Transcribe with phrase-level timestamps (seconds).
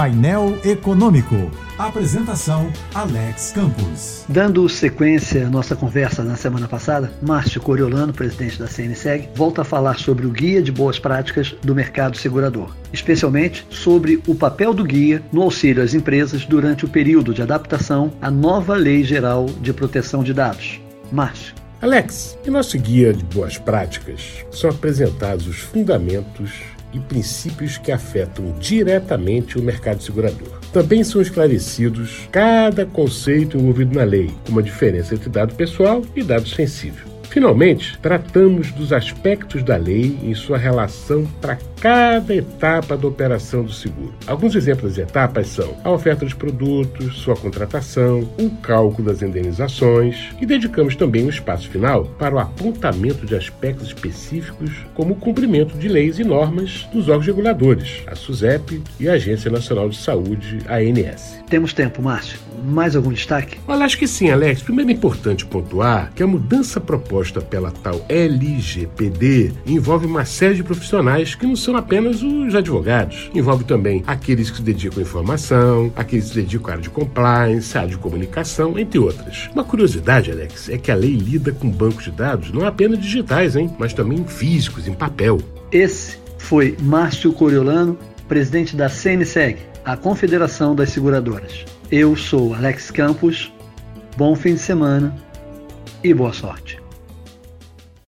[0.00, 1.50] Painel Econômico.
[1.76, 4.24] Apresentação Alex Campos.
[4.26, 9.64] Dando sequência à nossa conversa na semana passada, Márcio Coriolano, presidente da CNSEG, volta a
[9.64, 14.84] falar sobre o Guia de Boas Práticas do Mercado Segurador, especialmente sobre o papel do
[14.84, 19.74] guia no auxílio às empresas durante o período de adaptação à nova Lei Geral de
[19.74, 20.80] Proteção de Dados.
[21.12, 21.54] Márcio.
[21.82, 26.52] Alex, em nosso guia de boas práticas são apresentados os fundamentos
[26.92, 30.60] e princípios que afetam diretamente o mercado segurador.
[30.72, 36.22] Também são esclarecidos cada conceito envolvido na lei, como a diferença entre dado pessoal e
[36.22, 37.09] dado sensível.
[37.30, 43.72] Finalmente, tratamos dos aspectos da lei em sua relação para cada etapa da operação do
[43.72, 44.12] seguro.
[44.26, 50.30] Alguns exemplos das etapas são a oferta dos produtos, sua contratação, o cálculo das indenizações
[50.40, 55.78] e dedicamos também um espaço final para o apontamento de aspectos específicos, como o cumprimento
[55.78, 60.58] de leis e normas dos órgãos reguladores, a SUSEP e a Agência Nacional de Saúde,
[60.68, 61.38] ANS.
[61.48, 62.38] Temos tempo, Márcio.
[62.62, 63.58] Mais algum destaque?
[63.66, 64.62] Olha, acho que sim, Alex.
[64.62, 66.78] Primeiro é importante pontuar que a mudança
[67.20, 73.30] proposta pela tal LGPD envolve uma série de profissionais que não são apenas os advogados.
[73.34, 76.90] Envolve também aqueles que se dedicam à informação, aqueles que se dedicam à área de
[76.90, 79.50] compliance, à área de comunicação, entre outras.
[79.52, 83.54] Uma curiosidade, Alex, é que a lei lida com bancos de dados não apenas digitais,
[83.54, 85.38] hein, mas também físicos, em papel.
[85.70, 87.98] Esse foi Márcio Coriolano,
[88.28, 91.66] presidente da CNSEG, a Confederação das Seguradoras.
[91.90, 93.52] Eu sou Alex Campos.
[94.16, 95.14] Bom fim de semana
[96.02, 96.79] e boa sorte.